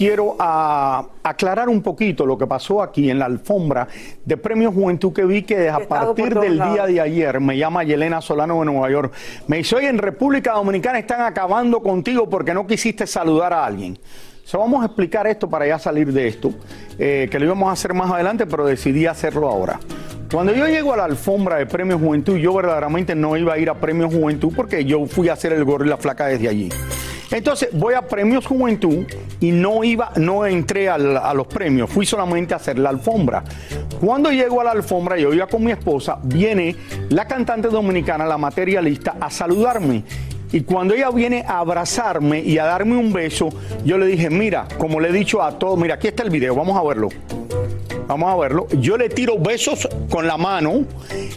[0.00, 3.86] Quiero ah, aclarar un poquito lo que pasó aquí en la alfombra
[4.24, 6.72] de Premio Juventud que vi que a partir del lados.
[6.72, 9.12] día de ayer me llama Yelena Solano de Nueva York.
[9.46, 13.98] Me dice, oye, en República Dominicana están acabando contigo porque no quisiste saludar a alguien.
[14.42, 16.50] So, vamos a explicar esto para ya salir de esto,
[16.98, 19.78] eh, que lo íbamos a hacer más adelante, pero decidí hacerlo ahora.
[20.32, 23.68] Cuando yo llego a la alfombra de Premio Juventud, yo verdaderamente no iba a ir
[23.68, 26.70] a Premio Juventud porque yo fui a hacer el gorro y la flaca desde allí.
[27.30, 29.04] Entonces voy a Premios Juventud
[29.38, 33.44] y no iba, no entré a los premios, fui solamente a hacer la alfombra.
[34.00, 36.74] Cuando llego a la alfombra, yo iba con mi esposa, viene
[37.10, 40.02] la cantante dominicana, la materialista, a saludarme.
[40.52, 43.50] Y cuando ella viene a abrazarme y a darme un beso,
[43.84, 46.56] yo le dije, mira, como le he dicho a todos, mira, aquí está el video,
[46.56, 47.08] vamos a verlo.
[48.10, 48.66] Vamos a verlo.
[48.72, 50.84] Yo le tiro besos con la mano,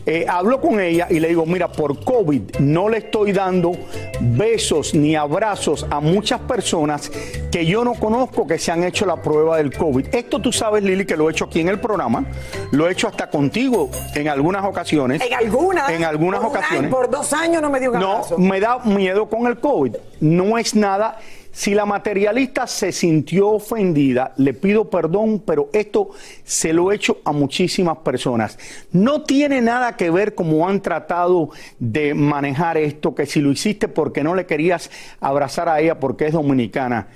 [0.07, 3.73] eh, hablo con ella y le digo, mira, por COVID no le estoy dando
[4.19, 7.11] besos ni abrazos a muchas personas
[7.51, 10.07] que yo no conozco que se han hecho la prueba del COVID.
[10.15, 12.25] Esto tú sabes, Lili, que lo he hecho aquí en el programa,
[12.71, 15.21] lo he hecho hasta contigo en algunas ocasiones.
[15.21, 15.87] En algunas.
[15.91, 16.91] En algunas por un año, ocasiones.
[16.91, 18.37] por dos años no me dio un No, abrazo.
[18.39, 19.95] me da miedo con el COVID.
[20.21, 21.19] No es nada.
[21.53, 26.09] Si la materialista se sintió ofendida, le pido perdón, pero esto
[26.43, 28.57] se lo he hecho a muchísimas personas.
[28.91, 33.87] No tiene nada que ver cómo han tratado de manejar esto, que si lo hiciste
[33.87, 37.09] porque no le querías abrazar a ella porque es dominicana.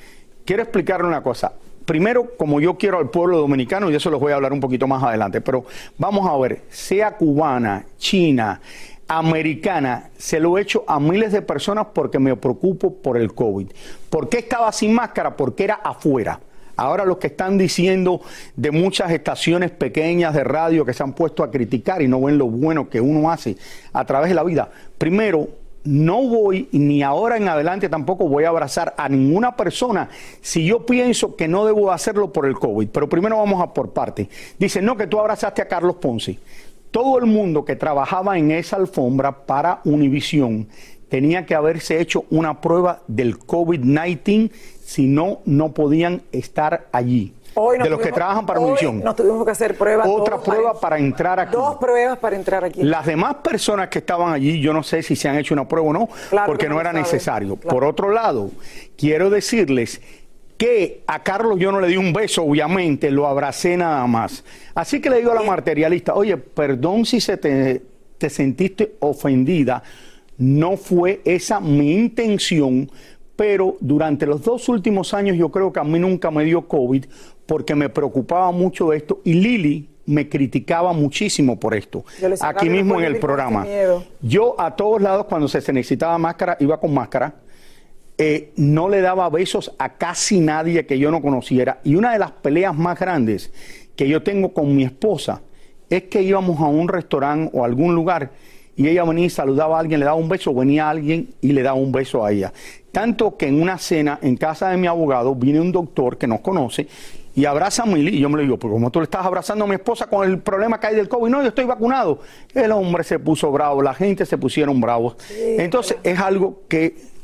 [0.45, 1.53] Quiero explicarle una cosa.
[1.85, 4.87] Primero, como yo quiero al pueblo dominicano, y eso les voy a hablar un poquito
[4.87, 5.65] más adelante, pero
[5.97, 8.61] vamos a ver, sea cubana, china,
[9.07, 13.67] americana, se lo he hecho a miles de personas porque me preocupo por el COVID.
[14.09, 15.35] ¿Por qué estaba sin máscara?
[15.35, 16.39] Porque era afuera.
[16.75, 18.21] Ahora los que están diciendo
[18.55, 22.37] de muchas estaciones pequeñas de radio que se han puesto a criticar y no ven
[22.37, 23.57] lo bueno que uno hace
[23.93, 24.69] a través de la vida.
[24.97, 25.47] Primero,
[25.87, 30.09] no voy, ni ahora en adelante tampoco voy a abrazar a ninguna persona
[30.41, 32.89] si yo pienso que no debo hacerlo por el COVID.
[32.89, 34.29] Pero primero vamos a por parte.
[34.59, 36.37] Dice, no, que tú abrazaste a Carlos Ponce.
[36.91, 40.67] Todo el mundo que trabajaba en esa alfombra para Univisión
[41.09, 44.51] tenía que haberse hecho una prueba del COVID-19,
[44.83, 47.33] si no, no podían estar allí.
[47.59, 49.03] Hoy de los que trabajan para Univisión.
[49.03, 50.07] Nos tuvimos que hacer pruebas.
[50.07, 51.53] Otra prueba para entrar aquí.
[51.53, 52.83] Dos pruebas para entrar aquí.
[52.83, 55.87] Las demás personas que estaban allí, yo no sé si se han hecho una prueba
[55.89, 57.55] o no, Claro porque que no no era necesario.
[57.55, 57.75] claro.
[57.75, 58.51] Por otro lado,
[58.95, 60.01] quiero decirles
[60.57, 64.43] que a Carlos yo no le di un beso, obviamente, lo abracé nada más.
[64.73, 67.81] Así que le digo a la materialista, oye, perdón si se te,
[68.17, 69.83] te sentiste ofendida,
[70.37, 72.89] no fue esa mi intención,
[73.35, 77.05] pero durante los dos últimos años yo creo que a mí nunca me dio COVID
[77.45, 82.59] porque me preocupaba mucho esto y Lili me criticaba muchísimo por esto, Yo le sacaba
[82.59, 83.63] aquí mismo en el programa.
[83.63, 84.03] este miedo.
[84.21, 87.35] Yo a todos lados cuando se necesitaba máscara iba con máscara.
[88.17, 91.79] Eh, no le daba besos a casi nadie que yo no conociera.
[91.83, 93.51] Y una de las peleas más grandes
[93.95, 95.41] que yo tengo con mi esposa
[95.89, 98.31] es que íbamos a un restaurante o algún lugar
[98.77, 101.63] y ella venía y saludaba a alguien, le daba un beso, venía alguien y le
[101.63, 102.53] daba un beso a ella.
[102.91, 106.41] Tanto que en una cena en casa de mi abogado viene un doctor que nos
[106.41, 106.87] conoce
[107.35, 108.17] y abraza a Milly.
[108.17, 110.29] Y yo me le digo, pues como tú le estás abrazando a mi esposa con
[110.29, 112.19] el problema que hay del COVID, no, yo estoy vacunado.
[112.53, 115.17] El hombre se puso bravo, la gente se pusieron bravos.
[115.35, 117.16] Entonces es algo que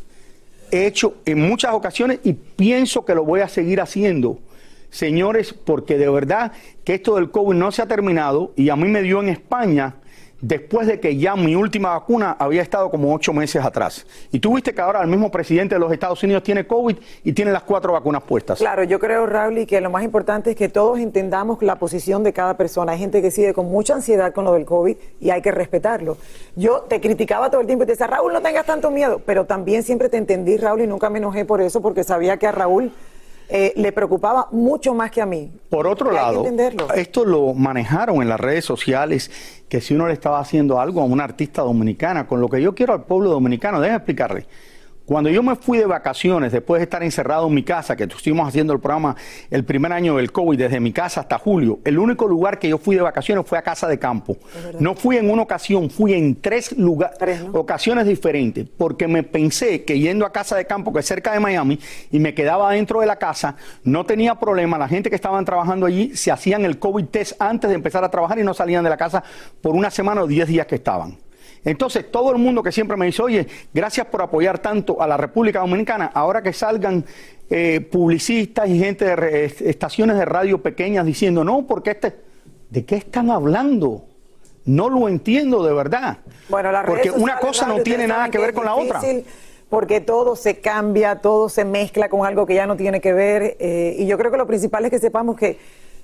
[0.74, 4.40] he hecho en muchas ocasiones y pienso que lo voy a seguir haciendo.
[4.90, 6.52] Señores, porque de verdad
[6.84, 9.96] que esto del COVID no se ha terminado y a mí me dio en España
[10.44, 14.06] después de que ya mi última vacuna había estado como ocho meses atrás.
[14.30, 17.32] Y tú viste que ahora el mismo presidente de los Estados Unidos tiene COVID y
[17.32, 18.60] tiene las cuatro vacunas puestas.
[18.60, 22.34] Claro, yo creo, Raúl, que lo más importante es que todos entendamos la posición de
[22.34, 22.92] cada persona.
[22.92, 26.18] Hay gente que sigue con mucha ansiedad con lo del COVID y hay que respetarlo.
[26.58, 29.46] Yo te criticaba todo el tiempo y te decía, Raúl, no tengas tanto miedo, pero
[29.46, 32.52] también siempre te entendí, Raúl, y nunca me enojé por eso porque sabía que a
[32.52, 32.92] Raúl
[33.50, 35.52] eh, le preocupaba mucho más que a mí.
[35.70, 36.46] Por otro lado,
[36.96, 39.32] esto lo manejaron en las redes sociales,
[39.70, 42.76] que si uno le estaba haciendo algo a una artista dominicana, con lo que yo
[42.76, 44.46] quiero al pueblo dominicano, déjame explicarle.
[45.06, 48.48] Cuando yo me fui de vacaciones, después de estar encerrado en mi casa, que estuvimos
[48.48, 49.18] haciendo el programa
[49.52, 52.78] el primer año del COVID, desde mi casa hasta julio, el único lugar que yo
[52.78, 54.38] fui de vacaciones fue a casa de campo.
[54.80, 60.00] No fui en una ocasión, fui en tres, lugares, ocasiones diferentes, porque me pensé que
[60.00, 61.80] yendo a casa de campo, que es cerca de Miami,
[62.10, 64.78] y me quedaba dentro de la casa, no tenía problema.
[64.78, 68.10] La gente que estaban trabajando allí se hacían el COVID test antes de empezar a
[68.10, 69.22] trabajar y no salían de la casa
[69.62, 71.18] por una semana o diez días que estaban.
[71.66, 75.18] Entonces, todo el mundo que siempre me dice, oye, gracias por apoyar tanto a la
[75.18, 77.06] República Dominicana, ahora que salgan
[77.50, 82.16] eh, publicistas y gente de estaciones de radio pequeñas diciendo, no, porque este,
[82.70, 84.06] ¿de qué están hablando?
[84.66, 86.18] No lo entiendo de verdad.
[86.50, 89.02] Bueno, porque una cosa no tiene nada que ver con la otra
[89.74, 93.58] porque todo se cambia, todo se mezcla con algo que ya no tiene que ver.
[93.60, 95.58] Eh, y yo creo que lo principal es que sepamos que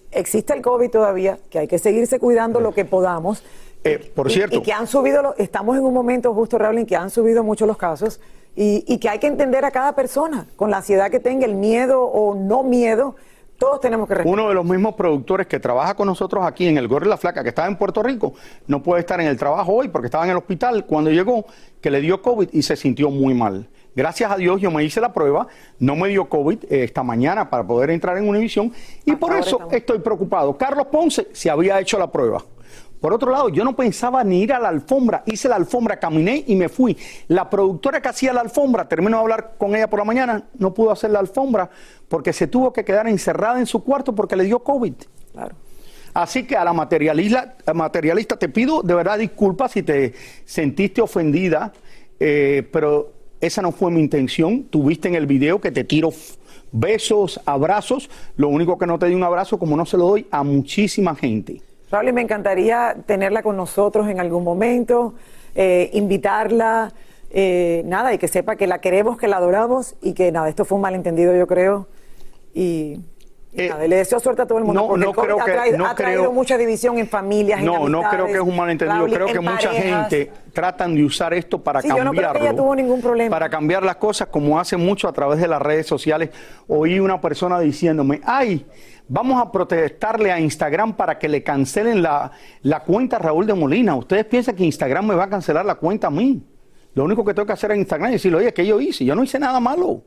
[0.10, 3.44] existe el COVID todavía, que hay que seguirse cuidando lo que podamos,
[3.84, 4.58] eh, por cierto.
[4.58, 7.66] Y, que han subido, estamos en un momento justo, Raúl, en que han subido mucho
[7.66, 8.20] los casos
[8.56, 12.04] y, que hay que entender a cada persona con la ansiedad que tenga, el miedo
[12.04, 13.16] o no miedo.
[13.58, 16.88] Todos tenemos que Uno de los mismos productores que trabaja con nosotros aquí en el
[16.88, 18.34] Gorro y la Flaca, que estaba en Puerto Rico,
[18.68, 21.46] no puede estar en el trabajo hoy porque estaba en el hospital cuando llegó,
[21.82, 23.68] que le dio COVID y se sintió muy mal.
[23.96, 25.48] Gracias a Dios yo me hice la prueba,
[25.80, 28.72] no me dio COVID eh, esta mañana para poder entrar en Univisión
[29.04, 30.58] y por eso estoy preocupado.
[30.58, 32.44] Carlos Ponce se había hecho la prueba.
[33.00, 36.44] Por otro lado, yo no pensaba ni ir a la alfombra, hice la alfombra, caminé
[36.48, 36.98] y me fui.
[37.28, 40.74] La productora que hacía la alfombra, terminó de hablar con ella por la mañana, no
[40.74, 41.70] pudo hacer la alfombra
[42.10, 44.94] porque se tuvo que quedar encerrada en su cuarto porque le dio COVID.
[45.32, 45.56] Claro.
[46.14, 50.14] Así que a la materialista, materialista te pido de verdad disculpas si te
[50.44, 51.72] sentiste ofendida,
[52.20, 54.64] eh, pero esa no fue mi intención.
[54.64, 56.12] Tuviste en el video que te tiro
[56.72, 58.10] besos, abrazos.
[58.36, 61.16] Lo único que no te di un abrazo, como no se lo doy a muchísima
[61.16, 61.62] gente.
[61.92, 65.16] Raúl, me encantaría tenerla con nosotros en algún momento,
[65.56, 66.94] eh, invitarla,
[67.32, 70.66] eh, nada, y que sepa que la queremos, que la adoramos y que nada, esto
[70.66, 71.88] fue un malentendido, yo creo.
[72.54, 73.00] Y,
[73.54, 74.82] eh, le deseo suerte a todo el mundo.
[74.82, 77.62] No, no creo que, ha traído, mucha división en familias.
[77.62, 79.06] No, no creo que es un malentendido.
[79.06, 82.14] creo que mucha gente tratan de usar esto para cambiarlo.
[82.14, 83.30] Yo no creo que tuvo ningún problema.
[83.30, 86.30] Para cambiar las cosas, como hace mucho a través de las redes sociales.
[86.68, 88.66] Oí una persona diciéndome, ay,
[89.12, 92.32] Vamos a protestarle a Instagram para que le cancelen la,
[92.86, 93.96] cuenta a Raúl de Molina.
[93.96, 96.44] ¿Ustedes piensan que Instagram me va a cancelar la cuenta a mí?
[96.94, 99.04] Lo único que tengo que hacer en Instagram es decirle, oye, ¿qué yo hice?
[99.04, 100.04] Yo no hice nada malo.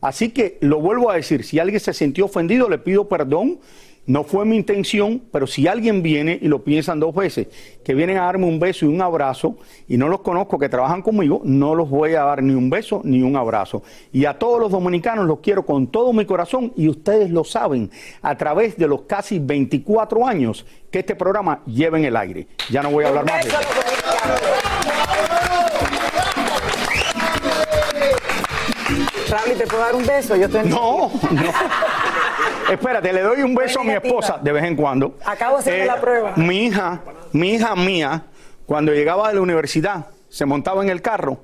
[0.00, 3.58] Así que lo vuelvo a decir, si alguien se sintió ofendido, le pido perdón
[4.06, 7.48] no fue mi intención, pero si alguien viene y lo piensan dos veces,
[7.84, 9.56] que vienen a darme un beso y un abrazo,
[9.88, 13.00] y no los conozco que trabajan conmigo, no los voy a dar ni un beso
[13.02, 13.82] ni un abrazo.
[14.12, 17.90] Y a todos los dominicanos los quiero con todo mi corazón y ustedes lo saben
[18.22, 22.46] a través de los casi 24 años que este programa lleva en el aire.
[22.70, 24.65] Ya no voy a hablar más de eso.
[29.26, 30.36] ¿Te puedo dar un beso?
[30.36, 32.70] Yo No, no.
[32.70, 35.16] Espérate, le doy un beso a mi esposa de vez en cuando.
[35.24, 36.32] Acabo de hacer la eh, prueba.
[36.36, 37.00] Mi hija,
[37.32, 38.22] mi hija mía,
[38.66, 41.38] cuando llegaba de la universidad, se montaba en el carro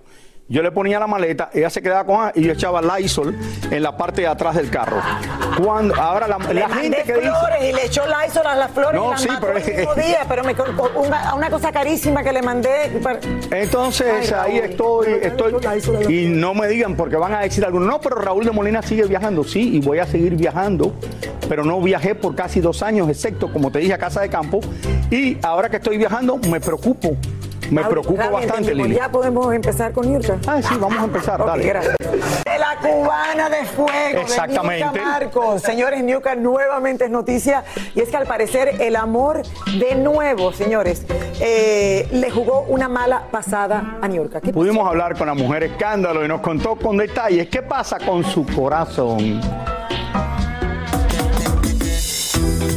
[0.53, 3.35] yo le ponía la maleta, ella se quedaba con y yo echaba Lysol
[3.71, 5.01] en la parte de atrás del carro.
[5.57, 9.07] Cuando ahora la, le gente que flores y le echó Lysol a las flores no,
[9.07, 10.55] y las sí, pero el mismo día, pero me
[10.95, 12.93] una, una, cosa carísima que le mandé.
[13.51, 15.55] Entonces ahí estoy, estoy
[16.11, 17.81] y no me digan porque van a decir algo.
[17.81, 20.93] No, pero Raúl de Molina sigue viajando, sí, y voy a seguir viajando,
[21.49, 24.61] pero no viajé por casi dos años, excepto como te dije a casa de campo,
[25.11, 27.17] y ahora que estoy viajando me preocupo
[27.73, 28.75] me preocupa bastante.
[28.75, 28.95] Lili.
[28.95, 30.39] Ya podemos empezar con Yurka.
[30.47, 31.65] Ah, sí, vamos a empezar, dale.
[31.65, 31.97] gracias.
[32.01, 34.99] De la cubana de fuego, Exactamente.
[34.99, 35.63] de Marcos.
[35.63, 37.65] Señores, Niurka nuevamente es noticia
[37.95, 39.43] y es que al parecer el amor
[39.79, 41.05] de nuevo, señores,
[41.41, 44.41] eh, le jugó una mala pasada a Niurka.
[44.41, 48.23] ¿Qué Pudimos hablar con la mujer escándalo y nos contó con detalles qué pasa con
[48.25, 49.41] su corazón.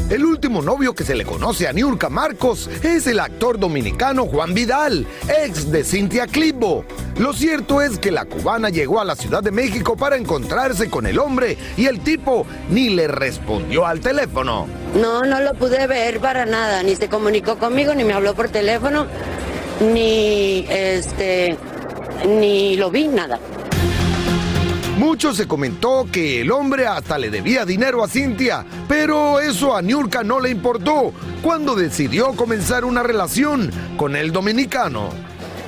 [0.08, 4.54] El último novio que se le conoce a Niurka Marcos es el actor dominicano Juan
[4.54, 5.08] Vidal,
[5.44, 6.86] ex de Cintia Clitbo.
[7.18, 11.08] Lo cierto es que la cubana llegó a la Ciudad de México para encontrarse con
[11.08, 14.68] el hombre y el tipo ni le respondió al teléfono.
[14.94, 18.50] No, no lo pude ver para nada, ni se comunicó conmigo, ni me habló por
[18.50, 19.08] teléfono,
[19.82, 21.58] ni este,
[22.28, 23.40] ni lo vi, nada.
[25.06, 29.82] Mucho se comentó que el hombre hasta le debía dinero a Cintia, pero eso a
[29.84, 35.10] Niurka no le importó cuando decidió comenzar una relación con el dominicano.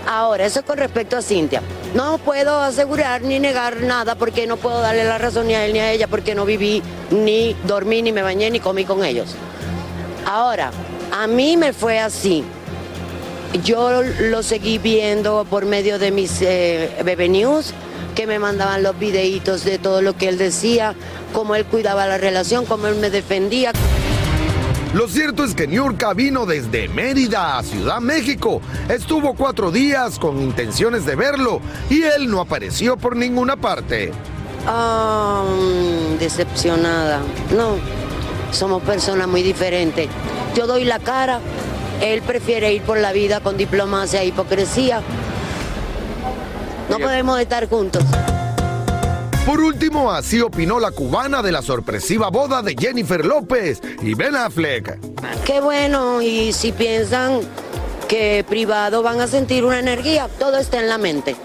[0.07, 1.61] Ahora, eso con respecto a Cintia.
[1.93, 5.73] No puedo asegurar ni negar nada porque no puedo darle la razón ni a él
[5.73, 9.35] ni a ella porque no viví, ni dormí, ni me bañé, ni comí con ellos.
[10.25, 10.71] Ahora,
[11.11, 12.43] a mí me fue así.
[13.63, 17.73] Yo lo seguí viendo por medio de mis eh, Bebe News,
[18.17, 20.95] que me mandaban los videitos de todo lo que él decía,
[21.33, 23.73] cómo él cuidaba la relación, cómo él me defendía.
[24.95, 28.59] Lo cierto es que Niurka vino desde Mérida a Ciudad México.
[28.89, 34.11] Estuvo cuatro días con intenciones de verlo y él no apareció por ninguna parte.
[34.65, 37.19] Ah, mm, decepcionada.
[37.55, 37.75] No,
[38.51, 40.07] somos personas muy diferentes.
[40.55, 41.39] Yo doy la cara,
[42.01, 45.03] él prefiere ir por la vida con diplomacia e hipocresía.
[46.89, 48.03] No podemos estar juntos.
[49.45, 54.35] Por último, así opinó la cubana de la sorpresiva boda de Jennifer López y Ben
[54.35, 54.99] Affleck.
[55.45, 57.39] Qué bueno, y si piensan
[58.09, 61.37] que privado van a sentir una energía, todo está en la mente.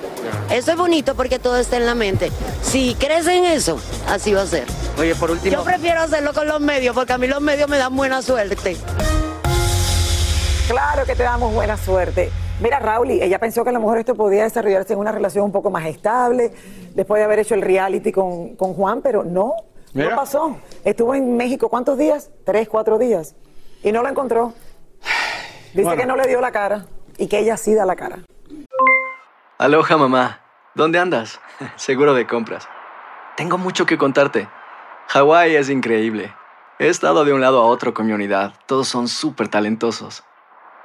[0.51, 2.33] Eso es bonito porque todo está en la mente.
[2.63, 4.65] Si crees en eso, así va a ser.
[4.99, 5.55] Oye, por último.
[5.55, 8.77] Yo prefiero hacerlo con los medios porque a mí los medios me dan buena suerte.
[10.69, 12.33] Claro que te damos buena suerte.
[12.62, 15.52] Mira, Raúl, ella pensó que a lo mejor esto podía desarrollarse en una relación un
[15.52, 16.52] poco más estable,
[16.95, 19.54] después de haber hecho el reality con, con Juan, pero no,
[19.95, 20.11] Mira.
[20.11, 20.57] no pasó.
[20.85, 22.31] Estuvo en México, ¿cuántos días?
[22.45, 23.35] Tres, cuatro días.
[23.83, 24.52] Y no lo encontró.
[25.73, 26.00] Dice Bueno.
[26.00, 26.87] que no le dio la cara
[27.19, 28.19] y que ella sí da la cara.
[29.59, 30.40] Aloha, mamá.
[30.75, 31.40] ¿Dónde andas?
[31.76, 32.69] Seguro de compras.
[33.37, 34.49] Tengo mucho que contarte.
[35.09, 36.33] Hawái es increíble.
[36.78, 38.54] He estado de un lado a otro con mi unidad.
[38.66, 40.23] Todos son súper talentosos.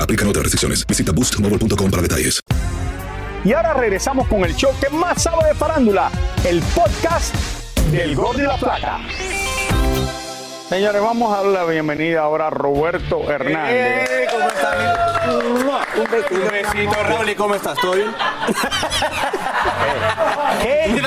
[0.00, 0.86] Aplican otras restricciones.
[0.86, 2.40] Visita boostmobile.com para detalles.
[3.44, 6.10] Y ahora regresamos con el show que más sabe de farándula,
[6.44, 7.32] el podcast
[7.92, 8.98] del Gol de la Plata.
[10.68, 14.10] Señores, vamos a darle la bienvenida ahora a Roberto Hernández.
[14.10, 14.76] Eh, ¿Cómo están?
[15.96, 17.78] Un besito, Un besito, Raúl, ¿y cómo estás?
[17.78, 18.08] ¿Todo bien?
[20.62, 21.00] ¿Qué?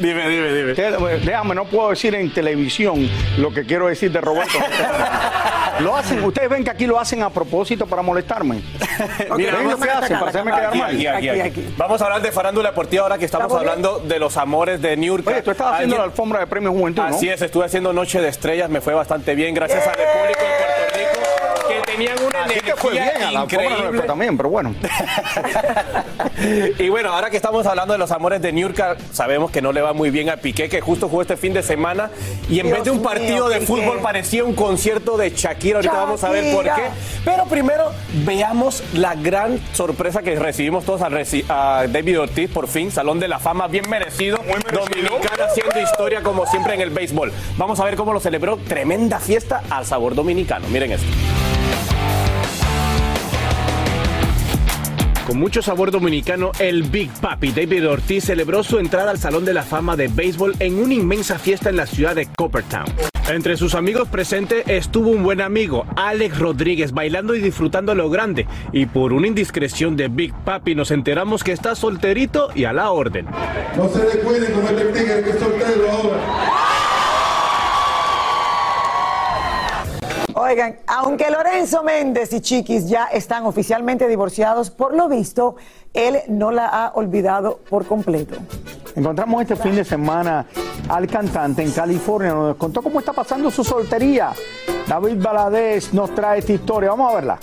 [0.00, 0.74] Dime, dime, dime.
[0.74, 0.90] ¿Qué?
[1.24, 4.58] Déjame, no puedo decir en televisión lo que quiero decir de Roberto.
[5.80, 8.56] lo hacen, ustedes ven que aquí lo hacen a propósito para molestarme.
[9.36, 10.94] Mira, ¿Ven lo vamos que a- hacen para hacerme quedar Aquí, mal?
[10.94, 11.60] aquí, aquí, Aquí, aquí.
[11.60, 11.74] aquí.
[11.76, 15.30] Vamos a hablar de farándula deportiva ahora que estamos hablando de los amores de Niurka.
[15.30, 17.14] Oye, tú estabas haciendo la alfombra de premios Juventud, ¿no?
[17.16, 20.40] Así es, estuve haciendo Noche de Estrellas, me fue bastante bien, gracias al público
[21.96, 24.74] tenían una Así energía que fue bien, a la pobre también, pero bueno.
[26.78, 29.80] Y bueno, ahora que estamos hablando de los amores de Niurka, sabemos que no le
[29.80, 32.10] va muy bien a Piqué, que justo jugó este fin de semana.
[32.48, 33.66] Y en Dios vez de un mío, partido de Piqué.
[33.66, 35.78] fútbol, parecía un concierto de Shakira.
[35.78, 36.70] Ahorita vamos a ver por qué.
[36.70, 36.90] Shakira.
[37.24, 37.90] Pero primero,
[38.24, 43.28] veamos la gran sorpresa que recibimos todos reci- a David Ortiz, por fin, Salón de
[43.28, 44.38] la Fama, bien merecido.
[44.72, 47.32] Dominicana haciendo historia como siempre en el béisbol.
[47.56, 48.58] Vamos a ver cómo lo celebró.
[48.58, 50.68] Tremenda fiesta al sabor dominicano.
[50.68, 51.06] Miren esto.
[55.26, 59.54] Con mucho sabor dominicano, el Big Papi David Ortiz celebró su entrada al Salón de
[59.54, 62.86] la Fama de Béisbol en una inmensa fiesta en la ciudad de Coppertown.
[63.28, 68.46] Entre sus amigos presentes estuvo un buen amigo, Alex Rodríguez, bailando y disfrutando lo grande.
[68.70, 72.92] Y por una indiscreción de Big Papi nos enteramos que está solterito y a la
[72.92, 73.26] orden.
[73.76, 76.75] No se descuiden con este tigre que es soltero ahora.
[80.46, 85.56] Oigan, aunque Lorenzo Méndez y Chiquis ya están oficialmente divorciados, por lo visto,
[85.92, 88.36] él no la ha olvidado por completo.
[88.94, 90.46] Encontramos este fin de semana
[90.88, 94.34] al cantante en California, nos contó cómo está pasando su soltería.
[94.86, 97.38] David Baladés nos trae esta historia, vamos a verla.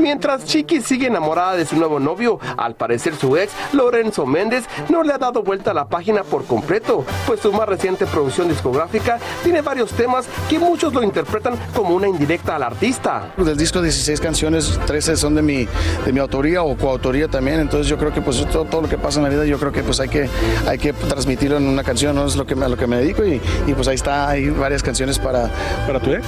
[0.00, 5.02] Mientras Chiqui sigue enamorada de su nuevo novio, al parecer su ex, Lorenzo Méndez, no
[5.02, 9.18] le ha dado vuelta a la página por completo, pues su más reciente producción discográfica
[9.42, 13.32] tiene varios temas que muchos lo interpretan como una indirecta al artista.
[13.36, 15.68] Del disco 16 canciones, 13 son de mi,
[16.04, 18.98] de mi autoría o coautoría también, entonces yo creo que pues todo, todo lo que
[18.98, 20.28] pasa en la vida yo creo que pues hay que,
[20.66, 23.24] hay que transmitirlo en una canción, no es lo que a lo que me dedico
[23.24, 25.50] y, y, pues ahí está, hay varias canciones para...
[25.86, 26.24] ¿Para tu ex?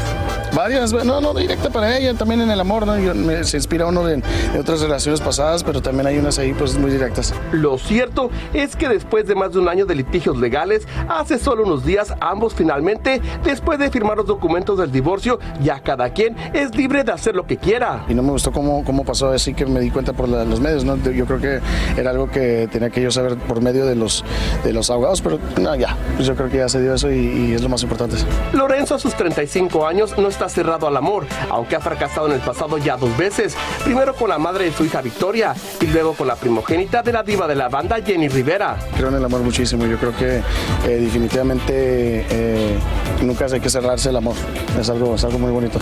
[0.54, 2.98] Varias, no, no, directa para ella, también en el amor, ¿no?
[2.98, 6.76] Yo- me- inspira uno de, de otras relaciones pasadas, pero también hay unas ahí pues
[6.78, 7.34] muy directas.
[7.52, 11.64] Lo cierto es que después de más de un año de litigios legales, hace solo
[11.64, 16.74] unos días ambos finalmente, después de firmar los documentos del divorcio, ya cada quien es
[16.74, 18.04] libre de hacer lo que quiera.
[18.08, 20.60] Y no me gustó cómo, cómo pasó así que me di cuenta por la- los
[20.60, 20.96] medios, ¿no?
[20.96, 21.60] Yo creo que
[22.00, 24.24] era algo que tenía que yo saber por medio de los,
[24.64, 27.16] de los abogados, pero no, ya, pues yo creo que ya se dio eso y,
[27.18, 28.16] y es lo más importante.
[28.52, 32.40] Lorenzo a sus 35 años no está cerrado al amor, aunque ha fracasado en el
[32.40, 33.47] pasado ya dos veces.
[33.84, 37.22] Primero con la madre de su hija Victoria y luego con la primogénita de la
[37.22, 38.76] diva de la banda Jenny Rivera.
[38.96, 40.38] Creo en el amor muchísimo, yo creo que
[40.86, 42.78] eh, definitivamente eh,
[43.22, 44.34] nunca hay que cerrarse el amor,
[44.78, 45.78] es algo, es algo muy bonito.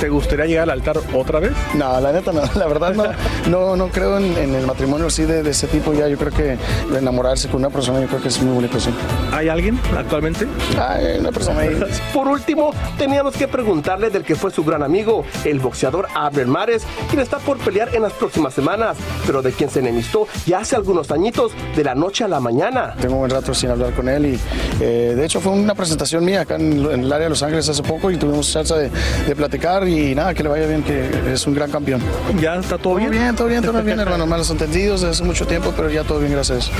[0.00, 1.52] ¿Te gustaría llegar al altar otra vez?
[1.74, 3.04] No, la neta no, la verdad no,
[3.48, 6.32] no, no creo en, en el matrimonio así de, de ese tipo ya, yo creo
[6.32, 6.58] que
[6.96, 8.90] enamorarse con una persona yo creo que es muy bonito, sí.
[9.32, 10.46] ¿Hay alguien actualmente?
[10.78, 11.80] Hay una persona ahí.
[12.12, 16.84] Por último, teníamos que preguntarle del que fue su gran amigo, el boxeador Abner Mares,
[17.08, 20.76] quien está por pelear en las próximas semanas, pero de quien se enemistó ya hace
[20.76, 22.94] algunos añitos, de la noche a la mañana.
[23.00, 24.40] Tengo un buen rato sin hablar con él y
[24.80, 27.68] eh, de hecho fue una presentación mía acá en, en el área de Los Ángeles
[27.68, 28.90] hace poco y tuvimos chance de,
[29.26, 32.00] de platicar y nada, que le vaya bien, que es un gran campeón.
[32.40, 33.10] ¿Ya está todo bien?
[33.10, 34.26] Todo bien, todo bien, todo bien, hermano.
[34.26, 36.70] Malos entendidos desde hace mucho tiempo, pero ya todo bien, gracias.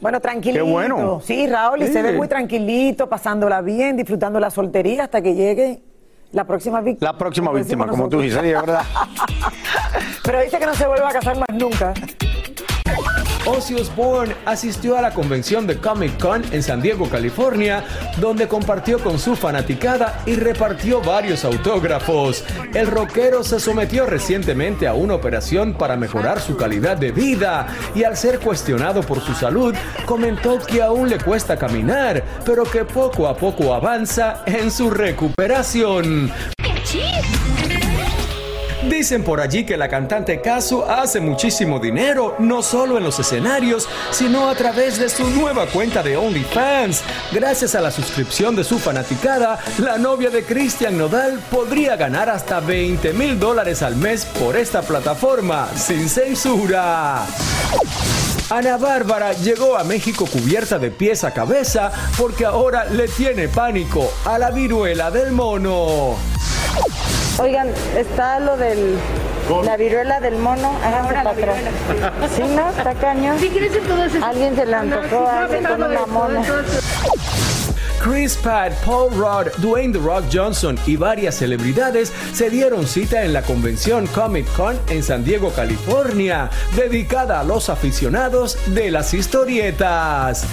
[0.00, 0.64] Bueno, tranquilito.
[0.64, 1.20] Qué bueno.
[1.24, 1.92] Sí, Raúl, y Sí.
[1.94, 5.80] se ve muy tranquilito, pasándola bien, disfrutando la soltería hasta que llegue
[6.36, 7.12] la próxima víctima.
[7.12, 8.82] La próxima víctima, como tú dices, es verdad.
[10.22, 11.94] Pero dice que no se vuelve a casar más nunca.
[13.46, 17.84] Ozzy Osbourne asistió a la convención de Comic Con en San Diego, California,
[18.18, 22.44] donde compartió con su fanaticada y repartió varios autógrafos.
[22.74, 28.02] El rockero se sometió recientemente a una operación para mejorar su calidad de vida y
[28.02, 29.74] al ser cuestionado por su salud,
[30.06, 36.32] comentó que aún le cuesta caminar, pero que poco a poco avanza en su recuperación.
[38.88, 43.88] Dicen por allí que la cantante Kazu hace muchísimo dinero, no solo en los escenarios,
[44.12, 47.02] sino a través de su nueva cuenta de OnlyFans.
[47.32, 52.60] Gracias a la suscripción de su fanaticada, la novia de Cristian Nodal podría ganar hasta
[52.60, 57.26] 20 mil dólares al mes por esta plataforma, sin censura.
[58.50, 64.08] Ana Bárbara llegó a México cubierta de pies a cabeza porque ahora le tiene pánico
[64.24, 66.16] a la viruela del mono.
[67.38, 68.96] Oigan, está lo del
[69.64, 70.72] la viruela del mono.
[70.84, 71.56] Háganse para atrás.
[72.34, 72.70] Sí, ¿no?
[72.70, 73.38] Está cañón.
[73.38, 76.42] ¿Qué crees en Alguien se le antojó a alguien con una mono.
[78.02, 83.32] Chris Pratt, Paul Rudd, Dwayne The Rock Johnson y varias celebridades se dieron cita en
[83.32, 90.46] la convención Comic Con en San Diego, California, dedicada a los aficionados de las historietas.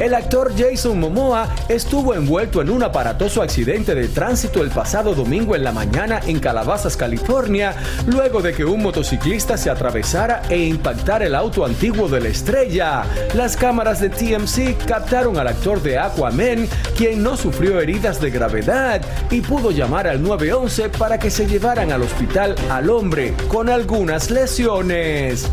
[0.00, 5.54] El actor Jason Momoa estuvo envuelto en un aparatoso accidente de tránsito el pasado domingo
[5.54, 7.76] en la mañana en Calabazas, California,
[8.06, 13.04] luego de que un motociclista se atravesara e impactara el auto antiguo de la estrella.
[13.34, 19.00] Las cámaras de TMC captaron al actor de Aquaman, quien no sufrió heridas de gravedad
[19.30, 24.30] y pudo llamar al 911 para que se llevaran al hospital al hombre con algunas
[24.30, 25.48] lesiones.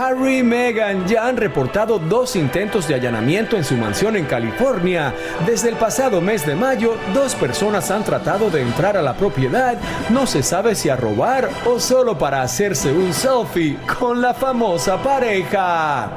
[0.00, 5.12] Harry y Meghan ya han reportado dos intentos de allanamiento en su mansión en California.
[5.44, 9.76] Desde el pasado mes de mayo, dos personas han tratado de entrar a la propiedad.
[10.10, 15.02] No se sabe si a robar o solo para hacerse un selfie con la famosa
[15.02, 16.12] pareja.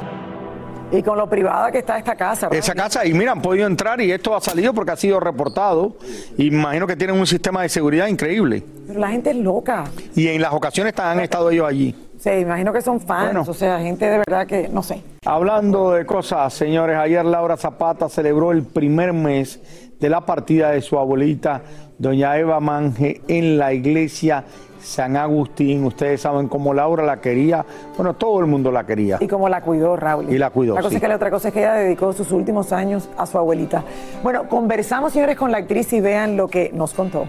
[0.92, 2.48] Y con lo privada que está esta casa.
[2.48, 2.64] ¿verdad?
[2.64, 5.96] Esa casa, y mira, han podido entrar y esto ha salido porque ha sido reportado.
[6.36, 8.62] Imagino que tienen un sistema de seguridad increíble.
[8.86, 9.84] Pero la gente es loca.
[10.14, 11.96] Y en las ocasiones han estado ellos allí.
[12.22, 13.44] Sí, imagino que son fans, Bueno.
[13.48, 15.02] o sea, gente de verdad que, no sé.
[15.26, 19.60] Hablando de cosas, señores, ayer Laura Zapata celebró el primer mes
[19.98, 21.62] de la partida de su abuelita,
[21.98, 24.44] doña Eva Manje, en la iglesia
[24.80, 25.84] San Agustín.
[25.84, 27.64] Ustedes saben cómo Laura la quería,
[27.96, 29.16] bueno, todo el mundo la quería.
[29.18, 30.32] Y como la cuidó Raúl.
[30.32, 30.96] Y la cuidó, Una cosa sí.
[30.96, 33.82] es que la otra cosa es que ella dedicó sus últimos años a su abuelita.
[34.22, 37.24] Bueno, conversamos, señores, con la actriz y vean lo que nos contó.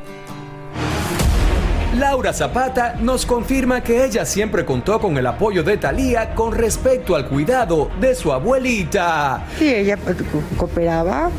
[1.97, 7.15] Laura Zapata nos confirma que ella siempre contó con el apoyo de Thalía con respecto
[7.15, 9.45] al cuidado de su abuelita.
[9.60, 11.29] Sí, ella pues, co- cooperaba,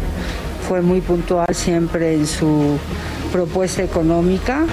[0.68, 2.78] fue muy puntual siempre en su
[3.32, 4.64] propuesta económica.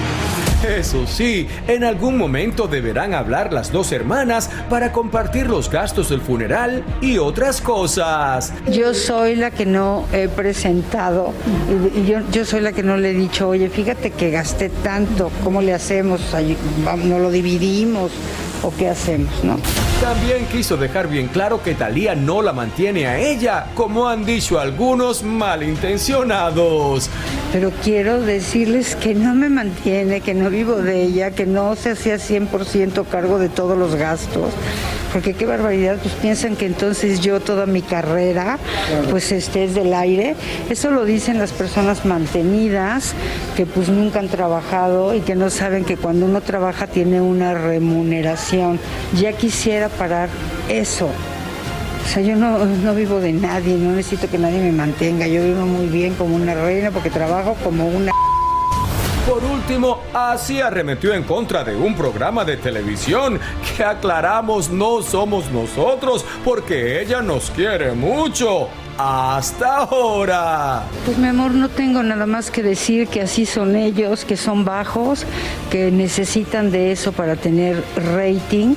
[0.68, 6.22] Eso sí, en algún momento deberán hablar las dos hermanas para compartir los gastos del
[6.22, 8.54] funeral y otras cosas.
[8.72, 11.34] Yo soy la que no he presentado,
[11.96, 15.32] y- yo, yo soy la que no le he dicho, oye, fíjate que gasté tanto,
[15.44, 16.22] ¿cómo le hacemos?
[17.06, 18.12] ¿No lo dividimos
[18.62, 19.32] o qué hacemos?
[19.44, 19.58] ¿no?
[20.02, 24.60] También quiso dejar bien claro que Thalía no la mantiene a ella, como han dicho
[24.60, 27.08] algunos malintencionados.
[27.54, 31.92] Pero quiero decirles que no me mantiene, que no vivo de ella, que no se
[31.92, 34.52] hacía 100% cargo de todos los gastos.
[35.14, 38.58] Porque qué barbaridad, pues piensan que entonces yo toda mi carrera
[39.10, 40.36] pues este es del aire.
[40.70, 43.14] Eso lo dicen las personas mantenidas
[43.56, 47.54] que pues nunca han trabajado y que no saben que cuando uno trabaja tiene una
[47.54, 48.80] remuneración.
[49.20, 50.30] Ya quisiera parar
[50.70, 51.10] eso.
[52.04, 55.28] O sea, yo no, no vivo de nadie, no necesito que nadie me mantenga.
[55.28, 58.12] Yo vivo muy bien como una reina porque trabajo como una...
[59.62, 63.40] Último, así arremetió en contra de un programa de televisión
[63.78, 68.70] que aclaramos no somos nosotros porque ella nos quiere mucho.
[68.98, 70.84] Hasta ahora.
[71.06, 74.66] Pues mi amor, no tengo nada más que decir que así son ellos, que son
[74.66, 75.26] bajos,
[75.70, 77.84] que necesitan de eso para tener
[78.16, 78.76] rating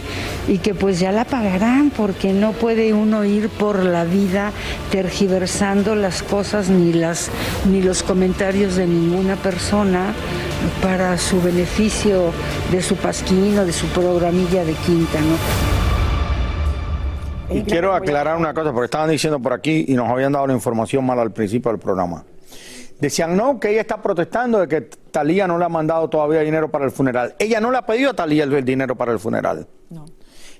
[0.48, 4.52] y que pues ya la pagarán porque no puede uno ir por la vida
[4.90, 7.30] tergiversando las cosas ni las
[7.70, 10.14] ni los comentarios de ninguna persona
[10.82, 12.32] para su beneficio
[12.70, 15.36] de su pasquín o de su programilla de quinta, ¿no?
[17.50, 20.54] Y quiero aclarar una cosa, porque estaban diciendo por aquí y nos habían dado la
[20.54, 22.24] información mal al principio del programa.
[22.98, 26.70] Decían, no, que ella está protestando de que Talía no le ha mandado todavía dinero
[26.70, 27.34] para el funeral.
[27.38, 29.66] Ella no le ha pedido a Talía el, el dinero para el funeral.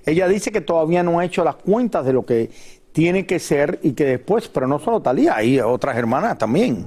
[0.05, 2.51] Ella dice que todavía no ha hecho las cuentas de lo que
[2.93, 6.87] tiene que ser y que después, pero no solo Talía, hay otras hermanas también.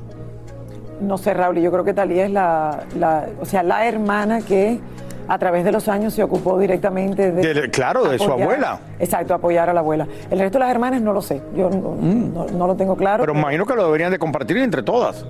[1.01, 4.79] No sé, Raúl, yo creo que Talía es la, la- o sea, la hermana que
[5.27, 7.53] a través de los años se ocupó directamente de...
[7.53, 8.79] De- claro, de su abuela.
[8.97, 10.07] Exacto, apoyar a la abuela.
[10.31, 13.23] El resto de las hermanas no lo sé, yo no, no- no lo tengo claro.
[13.23, 13.25] Mm.
[13.27, 15.25] Pero imagino que lo deberían de compartir entre todas.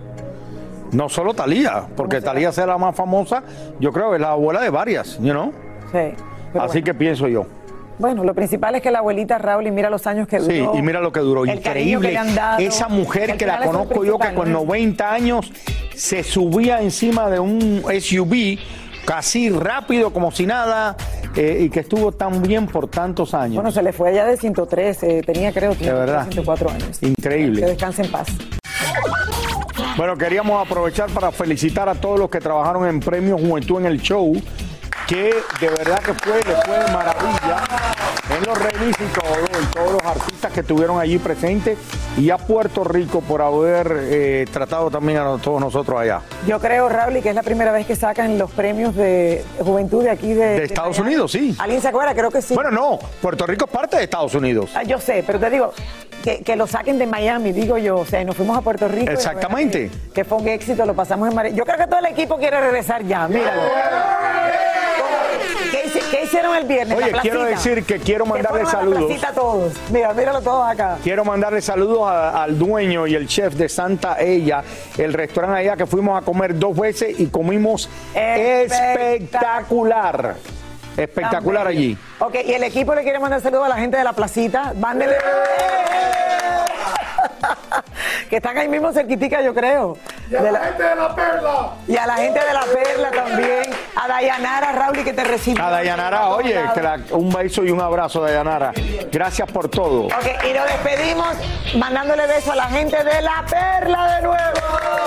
[0.92, 3.44] No solo Talía, porque Talía sea la más famosa,
[3.80, 5.52] yo creo que es la abuela de varias, you know?
[5.92, 6.14] Sí,
[6.58, 7.46] Así que pienso yo.
[8.00, 10.74] Bueno, lo principal es que la abuelita Raúl, y mira los años que duró.
[10.74, 12.10] Sí, y mira lo que duró, increíble.
[12.10, 12.60] que dado.
[12.60, 14.60] Esa mujer que la conozco yo que con ¿no?
[14.60, 15.52] 90 años
[15.96, 18.60] se subía encima de un SUV
[19.06, 20.98] casi rápido como si nada
[21.36, 23.56] eh, y que estuvo tan bien por tantos años.
[23.56, 26.24] Bueno, se le fue allá de 113, tenía creo verdad.
[26.24, 27.00] 104 años.
[27.00, 27.66] Que Increíble.
[27.66, 28.28] descanse en paz.
[29.96, 34.02] Bueno, queríamos aprovechar para felicitar a todos los que trabajaron en Premio Juventud en el
[34.02, 34.36] show,
[35.08, 37.63] que de verdad que fue, le fue de maravilla
[38.38, 41.78] en los remis y todo, y todos los artistas que estuvieron allí presentes,
[42.17, 46.22] y a Puerto Rico por haber eh, tratado también a todos nosotros allá.
[46.46, 50.10] Yo creo, Raúl, que es la primera vez que sacan los premios de juventud de
[50.10, 51.13] aquí de, De Estados Miami.
[51.15, 51.56] Unidos, sí.
[51.58, 52.13] ¿Alguien se acuerda?
[52.13, 52.54] Creo que sí.
[52.54, 54.72] Bueno, no, Puerto Rico es parte de Estados Unidos.
[54.76, 55.72] Ah, yo sé, pero te digo,
[56.22, 58.00] que, que lo saquen de Miami, digo yo.
[58.00, 59.10] O sea, nos fuimos a Puerto Rico.
[59.10, 59.89] Exactamente.
[59.89, 61.56] Que, que fue un éxito, lo pasamos en Miami.
[61.56, 63.62] Yo creo que todo el equipo quiere regresar ya, míralo.
[66.28, 66.98] ¿Qué, hici- qué hicieron el viernes?
[66.98, 69.24] Oye, La quiero decir que quiero mandarle la saludos.
[69.24, 69.74] a todos.
[69.92, 70.98] Mira, míralo todos acá.
[71.04, 74.63] Quiero mandarle saludos a- al dueño y el chef de Santa Ella,
[74.98, 80.36] el restaurante allá que fuimos a comer dos veces y comimos espectacular.
[80.98, 81.98] Espectacular allí.
[82.20, 84.74] Ok, y el equipo le quiere mandar saludos a la gente de la placita.
[84.76, 85.13] Mándele.
[88.30, 89.98] que están ahí mismo cerquitica, yo creo.
[90.30, 91.70] Y a De la gente de la perla.
[91.88, 93.63] Y a la gente de la perla también.
[93.96, 95.63] A Dayanara, Raúl, que te recibió.
[95.63, 98.72] A Dayanara, oye, Todos que la- un beso y un abrazo, Dayanara.
[99.12, 100.06] Gracias por todo.
[100.08, 101.28] Ok, y nos despedimos
[101.78, 105.07] mandándole beso a la gente de La Perla de nuevo.